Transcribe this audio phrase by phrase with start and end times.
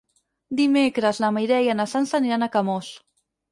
[0.59, 2.93] Dimecres na Mireia i na Sança aniran a Camós.